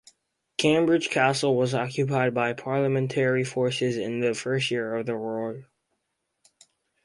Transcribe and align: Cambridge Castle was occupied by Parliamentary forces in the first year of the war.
Cambridge 0.57 1.11
Castle 1.11 1.55
was 1.55 1.75
occupied 1.75 2.33
by 2.33 2.53
Parliamentary 2.53 3.43
forces 3.43 3.97
in 3.97 4.19
the 4.19 4.33
first 4.33 4.71
year 4.71 4.95
of 4.95 5.05
the 5.05 5.15
war. 5.15 5.67